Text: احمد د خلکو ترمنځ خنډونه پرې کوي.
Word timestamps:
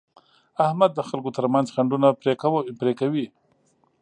احمد 0.65 0.91
د 0.95 0.99
خلکو 1.09 1.35
ترمنځ 1.37 1.67
خنډونه 1.75 2.07
پرې 2.81 2.93
کوي. 3.01 3.25